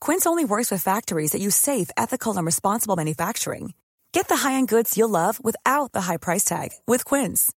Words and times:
Quince 0.00 0.26
only 0.26 0.44
works 0.44 0.70
with 0.70 0.82
factories 0.82 1.32
that 1.32 1.40
use 1.40 1.54
safe, 1.54 1.90
ethical, 1.96 2.36
and 2.36 2.44
responsible 2.44 2.96
manufacturing. 2.96 3.74
Get 4.12 4.28
the 4.28 4.36
high-end 4.36 4.68
goods 4.68 4.96
you'll 4.96 5.10
love 5.10 5.38
without 5.42 5.92
the 5.92 6.02
high 6.02 6.16
price 6.16 6.44
tag 6.44 6.70
with 6.86 7.04
Quince. 7.04 7.52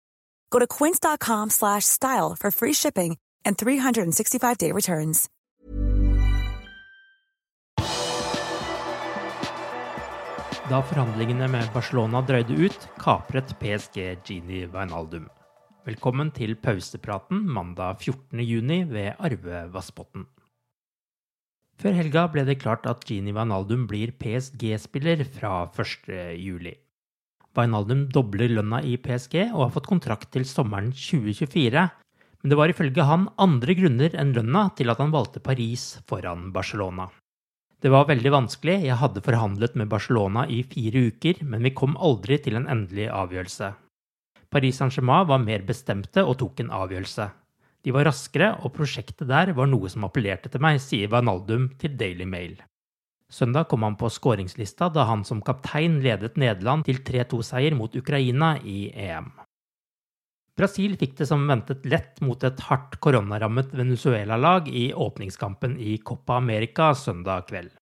Go 0.50 0.58
to 0.58 0.66
quince.com/style 0.66 2.36
for 2.40 2.50
free 2.50 2.74
shipping 2.74 3.16
and 3.44 3.56
365-day 3.56 4.72
returns. 4.72 5.30
Da 10.66 10.80
forhandlingene 10.82 11.46
med 11.46 11.68
Barcelona 11.70 12.24
drøyde 12.26 12.56
ut, 12.66 12.88
kapret 12.98 13.52
PSG 13.60 14.16
Gini 14.26 14.64
Wijnaldum. 14.66 15.28
Velkommen 15.86 16.32
til 16.34 16.56
pausepraten 16.58 17.44
mandag 17.46 18.00
14.6 18.02 18.90
ved 18.90 19.12
Arve 19.18 19.60
Vassbotn. 19.72 20.26
Før 21.76 21.92
helga 21.92 22.24
ble 22.32 22.46
det 22.48 22.56
klart 22.62 22.86
at 22.88 23.04
Gini 23.04 23.34
Wijnaldum 23.36 23.84
blir 23.90 24.14
PSG-spiller 24.16 25.26
fra 25.34 25.66
1.7. 25.68 26.72
Wijnaldum 27.56 28.06
dobler 28.12 28.52
lønna 28.52 28.80
i 28.80 28.96
PSG 28.96 29.50
og 29.50 29.66
har 29.66 29.74
fått 29.74 29.90
kontrakt 29.90 30.30
til 30.32 30.46
sommeren 30.48 30.88
2024, 30.96 31.84
men 32.40 32.52
det 32.52 32.58
var 32.58 32.72
ifølge 32.72 33.04
han 33.04 33.28
andre 33.42 33.76
grunner 33.76 34.16
enn 34.16 34.32
lønna 34.36 34.70
til 34.78 34.92
at 34.92 35.00
han 35.02 35.12
valgte 35.12 35.44
Paris 35.44 35.98
foran 36.08 36.48
Barcelona. 36.56 37.10
Det 37.80 37.92
var 37.92 38.08
veldig 38.08 38.32
vanskelig, 38.32 38.78
jeg 38.88 38.96
hadde 38.96 39.24
forhandlet 39.24 39.76
med 39.76 39.90
Barcelona 39.92 40.46
i 40.48 40.62
fire 40.64 41.10
uker, 41.10 41.42
men 41.44 41.64
vi 41.66 41.76
kom 41.76 41.96
aldri 42.00 42.38
til 42.40 42.56
en 42.56 42.68
endelig 42.72 43.10
avgjørelse. 43.12 43.74
Paris 44.48 44.80
Saint-Germain 44.80 45.28
var 45.28 45.44
mer 45.44 45.64
bestemte 45.68 46.24
og 46.24 46.38
tok 46.40 46.64
en 46.64 46.72
avgjørelse. 46.72 47.28
De 47.84 47.92
var 47.94 48.08
raskere, 48.08 48.54
og 48.64 48.74
prosjektet 48.76 49.28
der 49.28 49.52
var 49.56 49.68
noe 49.70 49.90
som 49.92 50.06
appellerte 50.06 50.50
til 50.52 50.62
meg, 50.62 50.80
sier 50.82 51.10
Vanaldum 51.12 51.68
til 51.80 51.96
Daily 51.98 52.26
Mail. 52.28 52.56
Søndag 53.32 53.66
kom 53.70 53.82
han 53.82 53.96
på 53.98 54.10
skåringslista 54.12 54.88
da 54.94 55.06
han 55.08 55.24
som 55.26 55.42
kaptein 55.42 55.98
ledet 56.04 56.36
Nederland 56.38 56.86
til 56.86 57.02
3-2-seier 57.02 57.74
mot 57.74 57.94
Ukraina 57.98 58.54
i 58.62 58.86
EM. 58.94 59.32
Brasil 60.56 60.94
fikk 60.96 61.18
det 61.18 61.26
som 61.28 61.42
ventet 61.50 61.84
lett 61.84 62.22
mot 62.24 62.44
et 62.46 62.60
hardt 62.70 62.96
koronarammet 63.04 63.74
Venezuela-lag 63.76 64.70
i 64.72 64.88
åpningskampen 64.94 65.74
i 65.76 65.98
Copa 65.98 66.38
America 66.40 66.94
søndag 66.96 67.50
kveld. 67.50 67.74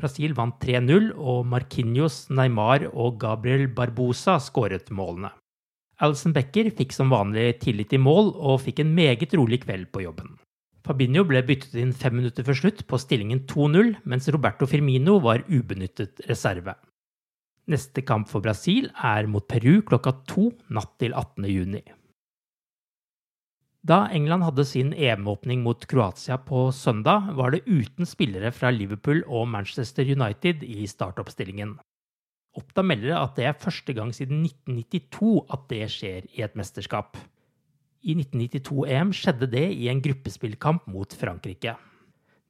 Brasil 0.00 0.34
vant 0.36 0.56
3-0, 0.60 1.12
og 1.16 1.46
Marquinhos, 1.48 2.26
Neymar 2.32 2.86
og 2.90 3.18
Gabriel 3.20 3.68
Barbosa 3.72 4.38
skåret 4.40 4.90
målene. 4.92 5.32
Alison 6.00 6.32
Becker 6.32 6.70
fikk 6.72 6.94
som 6.96 7.12
vanlig 7.12 7.58
tillit 7.60 7.92
i 7.92 8.00
mål 8.00 8.32
og 8.34 8.62
fikk 8.64 8.80
en 8.80 8.94
meget 8.96 9.34
rolig 9.36 9.60
kveld 9.66 9.90
på 9.92 10.04
jobben. 10.06 10.38
Fabinho 10.86 11.26
ble 11.28 11.42
byttet 11.44 11.76
inn 11.76 11.92
fem 11.92 12.16
minutter 12.16 12.46
før 12.46 12.56
slutt 12.56 12.86
på 12.88 12.98
stillingen 12.98 13.42
2-0, 13.50 13.98
mens 14.08 14.28
Roberto 14.32 14.66
Firmino 14.66 15.18
var 15.20 15.44
ubenyttet 15.50 16.22
reserve. 16.30 16.74
Neste 17.70 18.02
kamp 18.02 18.30
for 18.30 18.40
Brasil 18.42 18.88
er 18.96 19.28
mot 19.28 19.44
Peru 19.46 19.82
klokka 19.86 20.16
to 20.30 20.48
natt 20.72 20.96
til 20.98 21.12
18. 21.12 21.44
juni. 21.52 21.82
Da 23.86 24.06
England 24.12 24.44
hadde 24.44 24.64
sin 24.68 24.90
EM-åpning 24.92 25.62
mot 25.64 25.84
Kroatia 25.88 26.36
på 26.44 26.66
søndag, 26.76 27.30
var 27.36 27.52
det 27.52 27.62
uten 27.68 28.08
spillere 28.08 28.50
fra 28.52 28.72
Liverpool 28.72 29.22
og 29.28 29.48
Manchester 29.48 30.04
United 30.04 30.64
i 30.64 30.88
startoppstillingen. 30.88 31.78
Oppda 32.58 32.82
melder 32.82 33.14
at 33.20 33.36
det 33.38 33.46
er 33.46 33.58
første 33.58 33.94
gang 33.94 34.10
siden 34.14 34.42
1992 34.46 35.44
at 35.54 35.68
det 35.70 35.84
skjer 35.92 36.26
i 36.34 36.42
et 36.42 36.56
mesterskap. 36.58 37.18
I 38.00 38.16
1992-EM 38.16 39.12
skjedde 39.14 39.50
det 39.52 39.66
i 39.76 39.90
en 39.92 40.00
gruppespillkamp 40.02 40.88
mot 40.90 41.14
Frankrike. 41.20 41.76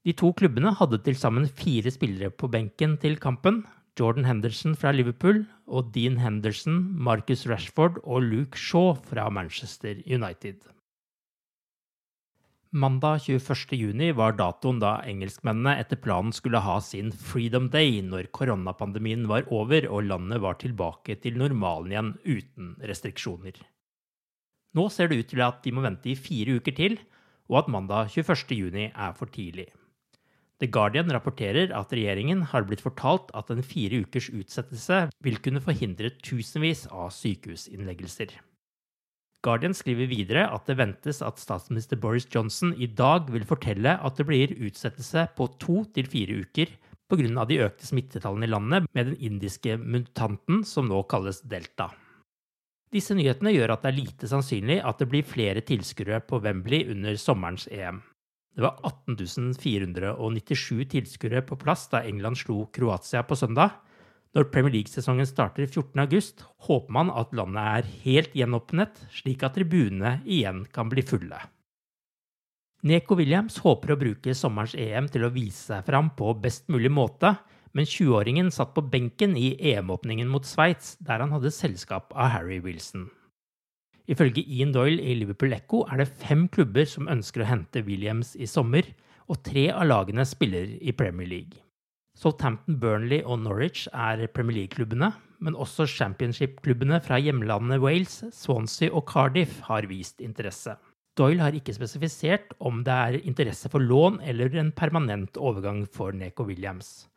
De 0.06 0.15
to 0.16 0.31
klubbene 0.33 0.72
hadde 0.78 1.03
til 1.05 1.19
sammen 1.19 1.49
fire 1.49 1.93
spillere 1.93 2.33
på 2.33 2.49
benken 2.49 2.97
til 3.03 3.19
kampen. 3.21 3.65
Jordan 3.99 4.25
Henderson 4.25 4.77
fra 4.78 4.94
Liverpool 4.94 5.43
og 5.69 5.91
Dean 5.93 6.16
Henderson, 6.22 6.78
Marcus 6.97 7.44
Rashford 7.50 7.99
og 8.05 8.22
Luke 8.25 8.56
Shaw 8.56 8.94
fra 8.94 9.28
Manchester 9.28 10.00
United. 10.06 10.62
Mandag 12.70 13.25
21.6 13.26 14.12
var 14.14 14.36
datoen 14.38 14.76
da 14.78 15.00
engelskmennene 15.03 15.72
etter 15.82 15.98
planen 15.98 16.31
skulle 16.31 16.60
ha 16.62 16.76
sin 16.78 17.08
Freedom 17.10 17.64
Day 17.72 17.97
når 18.06 18.28
koronapandemien 18.31 19.25
var 19.26 19.48
over 19.50 19.88
og 19.91 20.04
landet 20.06 20.38
var 20.44 20.54
tilbake 20.60 21.16
til 21.19 21.41
normalen 21.41 21.91
igjen 21.91 22.12
uten 22.22 22.69
restriksjoner. 22.86 23.59
Nå 24.78 24.84
ser 24.94 25.10
det 25.10 25.19
ut 25.19 25.28
til 25.32 25.42
at 25.42 25.59
de 25.64 25.72
må 25.75 25.82
vente 25.82 26.12
i 26.12 26.14
fire 26.14 26.60
uker 26.60 26.76
til, 26.76 26.94
og 27.50 27.64
at 27.64 27.72
mandag 27.75 28.12
21.6 28.14 28.78
er 28.94 29.16
for 29.19 29.26
tidlig. 29.34 29.66
The 30.62 30.69
Guardian 30.70 31.10
rapporterer 31.10 31.75
at 31.75 31.91
regjeringen 31.91 32.44
har 32.53 32.69
blitt 32.69 32.84
fortalt 32.86 33.34
at 33.34 33.50
en 33.50 33.64
fire 33.66 34.04
ukers 34.04 34.30
utsettelse 34.30 35.09
vil 35.26 35.42
kunne 35.42 35.64
forhindre 35.64 36.12
tusenvis 36.22 36.86
av 36.86 37.10
sykehusinnleggelser. 37.19 38.36
Guardian 39.41 39.73
skriver 39.73 40.09
videre 40.11 40.45
at 40.53 40.67
det 40.69 40.77
ventes 40.77 41.23
at 41.25 41.41
statsminister 41.41 41.97
Boris 42.01 42.27
Johnson 42.28 42.75
i 42.77 42.91
dag 42.93 43.31
vil 43.33 43.47
fortelle 43.49 43.95
at 43.97 44.19
det 44.21 44.27
blir 44.28 44.53
utsettelse 44.59 45.31
på 45.37 45.47
to 45.62 45.81
til 45.97 46.11
fire 46.12 46.43
uker 46.45 46.75
pga. 47.11 47.45
de 47.49 47.62
økte 47.65 47.89
smittetallene 47.89 48.47
i 48.47 48.53
landet 48.53 48.87
med 48.93 49.06
den 49.11 49.17
indiske 49.17 49.78
mutanten 49.81 50.60
som 50.65 50.89
nå 50.89 51.03
kalles 51.09 51.41
delta. 51.41 51.89
Disse 52.92 53.15
nyhetene 53.15 53.54
gjør 53.54 53.72
at 53.72 53.83
det 53.83 53.92
er 53.92 54.01
lite 54.01 54.28
sannsynlig 54.28 54.81
at 54.84 54.98
det 54.98 55.09
blir 55.09 55.27
flere 55.27 55.63
tilskuere 55.65 56.21
på 56.21 56.43
Wembley 56.43 56.91
under 56.91 57.16
sommerens 57.16 57.69
EM. 57.71 58.03
Det 58.54 58.65
var 58.66 58.81
18 58.84 59.54
497 59.57 60.84
tilskuere 60.91 61.41
på 61.47 61.57
plass 61.57 61.86
da 61.89 62.03
England 62.04 62.36
slo 62.43 62.66
Kroatia 62.75 63.22
på 63.22 63.39
søndag, 63.39 63.78
når 64.36 64.47
Premier 64.54 64.77
League-sesongen 64.77 65.27
starter 65.27 65.66
14.8, 65.66 66.44
håper 66.68 66.94
man 66.94 67.10
at 67.10 67.32
landet 67.34 67.62
er 67.62 67.88
helt 68.04 68.36
gjenåpnet, 68.38 69.00
slik 69.10 69.42
at 69.47 69.56
tribunene 69.59 70.21
igjen 70.22 70.62
kan 70.71 70.91
bli 70.92 71.03
fulle. 71.03 71.41
Neko 72.86 73.18
Williams 73.18 73.59
håper 73.60 73.92
å 73.92 74.00
bruke 74.00 74.34
sommerens 74.38 74.77
EM 74.78 75.10
til 75.12 75.27
å 75.27 75.32
vise 75.34 75.66
seg 75.66 75.84
fram 75.88 76.12
på 76.16 76.32
best 76.41 76.71
mulig 76.72 76.92
måte, 76.94 77.34
men 77.77 77.86
20-åringen 77.86 78.48
satt 78.54 78.72
på 78.74 78.86
benken 78.91 79.36
i 79.38 79.53
EM-åpningen 79.72 80.30
mot 80.30 80.47
Sveits, 80.48 80.94
der 81.03 81.22
han 81.22 81.34
hadde 81.34 81.53
selskap 81.54 82.15
av 82.15 82.33
Harry 82.34 82.59
Wilson. 82.62 83.10
Ifølge 84.10 84.42
Ian 84.42 84.72
Doyle 84.74 85.03
i 85.03 85.15
Liverpool 85.18 85.53
Echo 85.54 85.84
er 85.86 86.00
det 86.00 86.10
fem 86.22 86.48
klubber 86.50 86.88
som 86.88 87.10
ønsker 87.10 87.44
å 87.44 87.50
hente 87.50 87.84
Williams 87.86 88.33
i 88.34 88.48
sommer, 88.50 88.88
og 89.30 89.42
tre 89.47 89.68
av 89.71 89.86
lagene 89.86 90.24
spiller 90.26 90.72
i 90.80 90.94
Premier 90.97 91.28
League. 91.30 91.60
Southampton, 92.21 92.77
Burnley 92.77 93.22
og 93.25 93.39
Norwich 93.41 93.87
er 93.97 94.27
Premier 94.34 94.59
League-klubbene, 94.59 95.09
men 95.41 95.55
også 95.57 95.87
championship-klubbene 95.89 96.99
fra 97.01 97.17
hjemlandet 97.17 97.81
Wales, 97.81 98.19
Swansea 98.37 98.93
og 98.93 99.07
Cardiff 99.09 99.63
har 99.71 99.89
vist 99.89 100.21
interesse. 100.21 100.75
Doyle 101.17 101.41
har 101.41 101.57
ikke 101.57 101.72
spesifisert 101.72 102.53
om 102.61 102.83
det 102.84 102.93
er 102.93 103.17
interesse 103.25 103.72
for 103.72 103.81
lån 103.81 104.21
eller 104.21 104.53
en 104.61 104.69
permanent 104.77 105.41
overgang 105.41 105.87
for 105.89 106.13
Neko 106.13 106.45
Williams. 106.51 107.09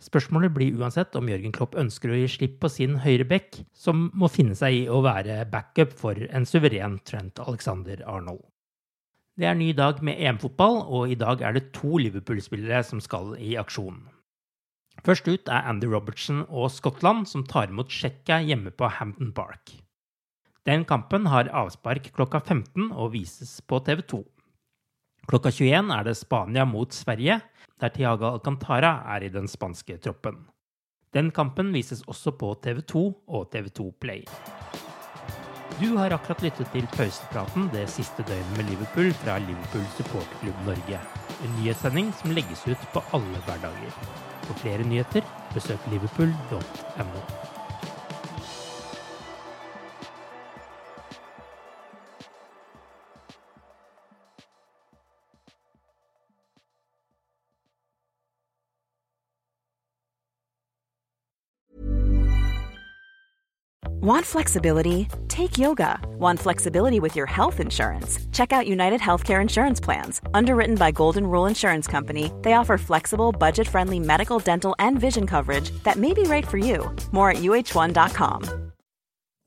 Spørsmålet 0.00 0.52
blir 0.56 0.80
uansett 0.80 1.14
om 1.20 1.28
Jørgen 1.28 1.52
Klopp 1.56 1.76
ønsker 1.76 2.12
å 2.12 2.18
gi 2.22 2.32
slipp 2.38 2.58
på 2.64 2.72
sin 2.72 2.96
høyreback, 3.04 3.60
som 3.76 4.08
må 4.16 4.32
finne 4.32 4.56
seg 4.56 4.80
i 4.80 4.82
å 4.88 5.04
være 5.04 5.42
backup 5.52 5.92
for 6.00 6.16
en 6.16 6.48
suveren 6.48 6.96
Trent 7.04 7.44
Alexander 7.44 8.00
Arnold. 8.08 8.40
Det 9.36 9.52
er 9.52 9.56
ny 9.56 9.74
dag 9.76 10.00
med 10.00 10.16
EM-fotball, 10.16 10.80
og 10.88 11.12
i 11.12 11.20
dag 11.20 11.44
er 11.44 11.56
det 11.56 11.68
to 11.76 11.98
Liverpool-spillere 12.00 12.80
som 12.88 13.04
skal 13.04 13.34
i 13.36 13.58
aksjon. 13.60 14.00
Først 15.04 15.28
ut 15.28 15.48
er 15.48 15.66
Andy 15.68 15.88
Robertson 15.90 16.44
og 16.48 16.70
Skottland, 16.72 17.26
som 17.28 17.44
tar 17.44 17.68
imot 17.70 17.90
Tsjekkia 17.92 18.40
hjemme 18.46 18.72
på 18.72 18.88
Hampton 18.88 19.32
Park. 19.36 19.74
Den 20.66 20.84
kampen 20.84 21.28
har 21.30 21.52
avspark 21.54 22.08
klokka 22.16 22.40
15 22.40 22.90
og 22.90 23.12
vises 23.12 23.60
på 23.62 23.78
TV 23.86 24.02
2. 24.02 24.22
Klokka 25.26 25.50
21 25.50 25.92
er 25.94 26.06
det 26.06 26.16
Spania 26.18 26.64
mot 26.66 26.92
Sverige, 26.94 27.40
der 27.80 27.92
Tiago 27.94 28.32
Alcantara 28.32 29.00
er 29.14 29.26
i 29.26 29.30
den 29.30 29.46
spanske 29.50 29.98
troppen. 30.02 30.46
Den 31.14 31.30
kampen 31.30 31.72
vises 31.74 32.02
også 32.06 32.32
på 32.38 32.54
TV 32.62 32.82
2 32.82 33.04
og 33.26 33.50
TV2 33.54 33.90
Play. 34.00 34.24
Du 35.80 35.96
har 35.96 36.14
akkurat 36.14 36.42
lyttet 36.42 36.70
til 36.72 36.86
pausepraten 36.96 37.68
det 37.72 37.84
siste 37.92 38.24
døgnet 38.24 38.56
med 38.56 38.70
Liverpool 38.70 39.12
fra 39.22 39.38
Liverpool 39.38 39.84
supporterklubb 39.98 40.62
Norge. 40.66 41.02
En 41.44 41.52
nyhetssending 41.60 42.14
som 42.16 42.32
legges 42.32 42.64
ut 42.66 42.88
på 42.94 43.02
alle 43.12 43.42
hverdager. 43.46 44.35
For 44.46 44.54
flere 44.62 44.86
nyheter, 44.86 45.26
besøk 45.54 45.90
liverpool.no. 45.90 47.55
Want 64.02 64.26
flexibility? 64.26 65.08
Take 65.28 65.56
yoga. 65.56 65.98
Want 66.18 66.38
flexibility 66.38 67.00
with 67.00 67.16
your 67.16 67.24
health 67.24 67.60
insurance? 67.60 68.18
Check 68.30 68.52
out 68.52 68.66
United 68.66 69.00
Healthcare 69.00 69.40
Insurance 69.40 69.80
Plans. 69.80 70.20
Underwritten 70.34 70.74
by 70.74 70.92
Golden 70.92 71.26
Rule 71.26 71.46
Insurance 71.46 71.86
Company, 71.86 72.30
they 72.42 72.52
offer 72.52 72.76
flexible, 72.76 73.32
budget 73.32 73.66
friendly 73.66 73.98
medical, 73.98 74.38
dental, 74.38 74.76
and 74.78 74.98
vision 75.00 75.26
coverage 75.26 75.70
that 75.84 75.96
may 75.96 76.12
be 76.12 76.24
right 76.24 76.46
for 76.46 76.58
you. 76.58 76.94
More 77.12 77.30
at 77.30 77.38
uh1.com. 77.38 78.72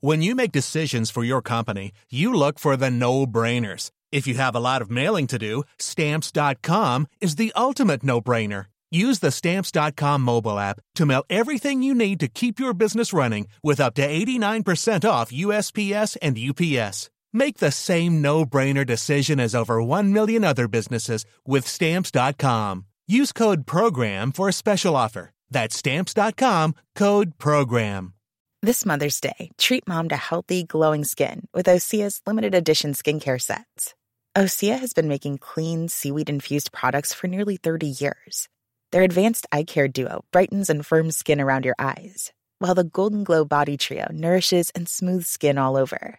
When 0.00 0.20
you 0.20 0.34
make 0.34 0.50
decisions 0.50 1.10
for 1.10 1.22
your 1.22 1.42
company, 1.42 1.92
you 2.10 2.34
look 2.34 2.58
for 2.58 2.76
the 2.76 2.90
no 2.90 3.26
brainers. 3.26 3.90
If 4.10 4.26
you 4.26 4.34
have 4.34 4.56
a 4.56 4.60
lot 4.60 4.82
of 4.82 4.90
mailing 4.90 5.28
to 5.28 5.38
do, 5.38 5.62
stamps.com 5.78 7.06
is 7.20 7.36
the 7.36 7.52
ultimate 7.54 8.02
no 8.02 8.20
brainer. 8.20 8.64
Use 8.90 9.20
the 9.20 9.30
Stamps.com 9.30 10.22
mobile 10.22 10.58
app 10.58 10.80
to 10.96 11.06
mail 11.06 11.22
everything 11.30 11.82
you 11.82 11.94
need 11.94 12.18
to 12.20 12.28
keep 12.28 12.58
your 12.58 12.74
business 12.74 13.12
running 13.12 13.46
with 13.62 13.80
up 13.80 13.94
to 13.94 14.06
89% 14.06 15.08
off 15.08 15.30
USPS 15.30 16.16
and 16.20 16.36
UPS. 16.36 17.08
Make 17.32 17.58
the 17.58 17.70
same 17.70 18.20
no 18.20 18.44
brainer 18.44 18.84
decision 18.84 19.38
as 19.38 19.54
over 19.54 19.80
1 19.80 20.12
million 20.12 20.42
other 20.42 20.66
businesses 20.66 21.24
with 21.46 21.68
Stamps.com. 21.68 22.86
Use 23.06 23.32
code 23.32 23.66
PROGRAM 23.66 24.32
for 24.32 24.48
a 24.48 24.52
special 24.52 24.96
offer. 24.96 25.30
That's 25.50 25.76
Stamps.com 25.76 26.74
code 26.96 27.38
PROGRAM. 27.38 28.14
This 28.62 28.84
Mother's 28.84 29.20
Day, 29.20 29.50
treat 29.56 29.88
mom 29.88 30.10
to 30.10 30.16
healthy, 30.16 30.64
glowing 30.64 31.04
skin 31.04 31.46
with 31.54 31.66
Osea's 31.66 32.20
limited 32.26 32.54
edition 32.54 32.92
skincare 32.92 33.40
sets. 33.40 33.94
Osea 34.36 34.78
has 34.78 34.92
been 34.92 35.08
making 35.08 35.38
clean, 35.38 35.88
seaweed 35.88 36.28
infused 36.28 36.70
products 36.70 37.14
for 37.14 37.26
nearly 37.26 37.56
30 37.56 37.86
years. 37.86 38.48
Their 38.90 39.02
advanced 39.02 39.46
eye 39.52 39.64
care 39.64 39.86
duo 39.88 40.24
brightens 40.32 40.68
and 40.68 40.84
firms 40.84 41.16
skin 41.16 41.40
around 41.40 41.64
your 41.64 41.76
eyes, 41.78 42.32
while 42.58 42.74
the 42.74 42.84
Golden 42.84 43.22
Glow 43.22 43.44
Body 43.44 43.76
Trio 43.76 44.08
nourishes 44.10 44.70
and 44.70 44.88
smooths 44.88 45.28
skin 45.28 45.58
all 45.58 45.76
over. 45.76 46.18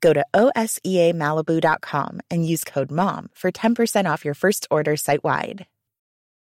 Go 0.00 0.12
to 0.12 0.26
OSEAMalibu.com 0.34 2.20
and 2.30 2.46
use 2.46 2.64
code 2.64 2.90
MOM 2.90 3.30
for 3.34 3.52
10% 3.52 4.10
off 4.10 4.24
your 4.24 4.34
first 4.34 4.66
order 4.70 4.96
site 4.96 5.22
wide. 5.22 5.66